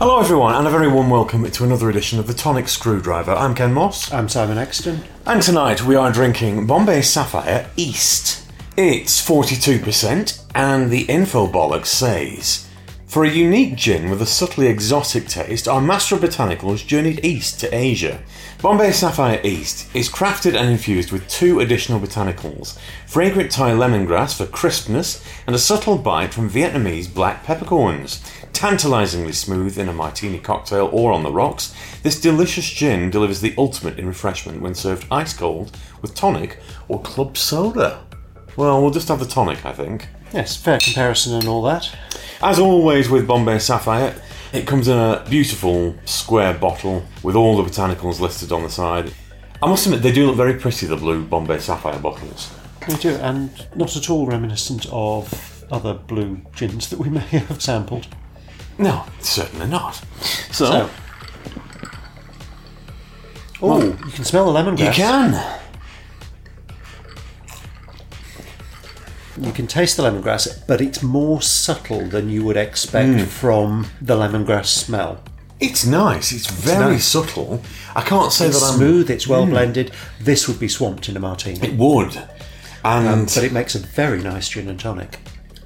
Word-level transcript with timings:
Hello, 0.00 0.18
everyone, 0.18 0.54
and 0.54 0.66
a 0.66 0.70
very 0.70 0.88
warm 0.88 1.10
welcome 1.10 1.44
to 1.50 1.62
another 1.62 1.90
edition 1.90 2.18
of 2.18 2.26
the 2.26 2.32
Tonic 2.32 2.68
Screwdriver. 2.68 3.32
I'm 3.32 3.54
Ken 3.54 3.74
Moss, 3.74 4.10
I'm 4.10 4.30
Simon 4.30 4.56
Exton. 4.56 5.02
and 5.26 5.42
tonight 5.42 5.82
we 5.82 5.94
are 5.94 6.10
drinking 6.10 6.66
Bombay 6.66 7.02
Sapphire 7.02 7.68
East. 7.76 8.50
It's 8.78 9.20
42%, 9.20 10.42
and 10.54 10.90
the 10.90 11.02
info 11.02 11.46
bollocks 11.46 11.88
says 11.88 12.66
For 13.06 13.24
a 13.24 13.30
unique 13.30 13.76
gin 13.76 14.08
with 14.08 14.22
a 14.22 14.26
subtly 14.26 14.68
exotic 14.68 15.26
taste, 15.28 15.68
our 15.68 15.82
master 15.82 16.14
of 16.14 16.22
botanicals 16.22 16.86
journeyed 16.86 17.22
east 17.22 17.60
to 17.60 17.74
Asia. 17.74 18.22
Bombay 18.62 18.92
Sapphire 18.92 19.40
East 19.44 19.94
is 19.94 20.08
crafted 20.08 20.54
and 20.54 20.70
infused 20.70 21.12
with 21.12 21.28
two 21.28 21.60
additional 21.60 22.00
botanicals 22.00 22.78
fragrant 23.06 23.50
Thai 23.50 23.72
lemongrass 23.72 24.34
for 24.34 24.46
crispness 24.46 25.22
and 25.46 25.54
a 25.54 25.58
subtle 25.58 25.98
bite 25.98 26.32
from 26.32 26.48
Vietnamese 26.48 27.12
black 27.12 27.44
peppercorns. 27.44 28.22
Tantalizingly 28.60 29.32
smooth 29.32 29.78
in 29.78 29.88
a 29.88 29.92
martini 29.94 30.38
cocktail 30.38 30.90
or 30.92 31.12
on 31.12 31.22
the 31.22 31.32
rocks, 31.32 31.74
this 32.02 32.20
delicious 32.20 32.68
gin 32.68 33.08
delivers 33.08 33.40
the 33.40 33.54
ultimate 33.56 33.98
in 33.98 34.06
refreshment 34.06 34.60
when 34.60 34.74
served 34.74 35.06
ice 35.10 35.32
cold 35.32 35.74
with 36.02 36.14
tonic 36.14 36.58
or 36.86 37.00
club 37.00 37.38
soda. 37.38 38.04
Well, 38.58 38.82
we'll 38.82 38.90
just 38.90 39.08
have 39.08 39.18
the 39.18 39.24
tonic, 39.24 39.64
I 39.64 39.72
think. 39.72 40.08
Yes, 40.34 40.58
fair 40.58 40.78
comparison 40.78 41.36
and 41.36 41.48
all 41.48 41.62
that. 41.62 41.90
As 42.42 42.58
always 42.58 43.08
with 43.08 43.26
Bombay 43.26 43.60
Sapphire, 43.60 44.14
it 44.52 44.66
comes 44.66 44.88
in 44.88 44.98
a 44.98 45.24
beautiful 45.30 45.94
square 46.04 46.52
bottle 46.52 47.06
with 47.22 47.36
all 47.36 47.56
the 47.56 47.62
botanicals 47.66 48.20
listed 48.20 48.52
on 48.52 48.62
the 48.62 48.68
side. 48.68 49.14
I 49.62 49.68
must 49.68 49.86
admit, 49.86 50.02
they 50.02 50.12
do 50.12 50.26
look 50.26 50.36
very 50.36 50.60
pretty, 50.60 50.84
the 50.84 50.98
blue 50.98 51.24
Bombay 51.24 51.60
Sapphire 51.60 51.98
bottles. 51.98 52.52
We 52.86 52.96
do, 52.96 53.14
and 53.14 53.68
not 53.74 53.96
at 53.96 54.10
all 54.10 54.26
reminiscent 54.26 54.86
of 54.92 55.64
other 55.72 55.94
blue 55.94 56.42
gins 56.54 56.90
that 56.90 56.98
we 56.98 57.08
may 57.08 57.20
have 57.20 57.62
sampled. 57.62 58.06
No, 58.80 59.04
certainly 59.20 59.66
not. 59.66 59.96
So, 60.50 60.64
So, 60.64 60.90
oh, 63.60 63.82
you 63.82 64.12
can 64.12 64.24
smell 64.24 64.50
the 64.50 64.58
lemongrass. 64.58 64.86
you 64.86 64.92
can. 64.92 65.58
You 69.38 69.52
can 69.52 69.66
taste 69.66 69.98
the 69.98 70.02
lemongrass, 70.02 70.66
but 70.66 70.80
it's 70.80 71.02
more 71.02 71.42
subtle 71.42 72.06
than 72.06 72.30
you 72.30 72.42
would 72.44 72.56
expect 72.56 73.20
hmm. 73.20 73.24
from 73.26 73.86
the 74.00 74.16
lemongrass 74.16 74.66
smell. 74.66 75.22
It's 75.60 75.84
nice. 75.84 76.32
It's 76.32 76.50
very 76.50 76.94
nice. 76.94 77.04
subtle. 77.04 77.62
I 77.94 78.00
can't 78.00 78.32
say 78.32 78.46
It's 78.46 78.60
that 78.60 78.66
I'm. 78.66 78.78
smooth, 78.78 79.10
it's 79.10 79.28
well 79.28 79.44
hmm. 79.44 79.50
blended. 79.50 79.92
This 80.18 80.48
would 80.48 80.58
be 80.58 80.68
swamped 80.68 81.06
in 81.10 81.18
a 81.18 81.20
martini. 81.20 81.68
It 81.68 81.74
would, 81.76 82.16
um, 82.82 83.06
and 83.06 83.26
But 83.26 83.44
it 83.44 83.52
makes 83.52 83.74
a 83.74 83.78
very 83.78 84.22
nice 84.22 84.48
gin 84.48 84.70
and 84.70 84.80
tonic. 84.80 85.18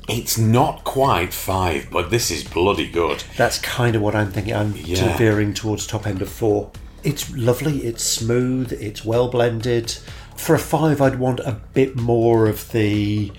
It's 0.08 0.36
not 0.38 0.84
quite 0.84 1.32
five, 1.32 1.88
but 1.90 2.10
this 2.10 2.30
is 2.30 2.44
bloody 2.44 2.86
good. 2.88 3.24
That's 3.36 3.58
kind 3.58 3.96
of 3.96 4.02
what 4.02 4.14
I'm 4.14 4.30
thinking. 4.30 4.54
I'm 4.54 4.74
Yeah. 4.76 4.96
sort 4.96 5.10
of 5.12 5.18
veering 5.18 5.54
towards 5.54 5.86
top 5.86 6.06
end 6.06 6.20
of 6.22 6.28
four. 6.28 6.70
It's 7.02 7.30
lovely, 7.36 7.84
it's 7.84 8.02
smooth, 8.04 8.72
it's 8.72 9.04
well 9.04 9.28
blended. 9.28 9.96
For 10.36 10.54
a 10.54 10.58
five, 10.58 11.00
I'd 11.00 11.18
want 11.18 11.40
a 11.40 11.60
bit 11.74 11.96
more 11.96 12.46
of 12.48 12.70
the 12.72 13.30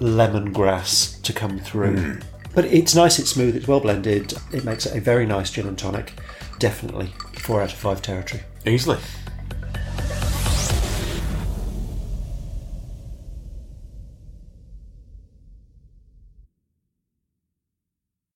lemongrass 0.00 1.20
to 1.22 1.32
come 1.32 1.58
through. 1.58 1.96
Hmm. 1.98 2.18
But 2.54 2.66
it's 2.66 2.94
nice, 2.94 3.18
it's 3.18 3.30
smooth, 3.30 3.56
it's 3.56 3.66
well 3.68 3.80
blended. 3.80 4.34
It 4.52 4.64
makes 4.64 4.84
it 4.86 4.96
a 4.96 5.00
very 5.00 5.24
nice 5.26 5.50
gin 5.50 5.66
and 5.66 5.78
tonic. 5.78 6.12
Definitely 6.58 7.12
four 7.38 7.62
out 7.62 7.72
of 7.72 7.78
five 7.78 8.02
territory. 8.02 8.42
Easily. 8.66 8.98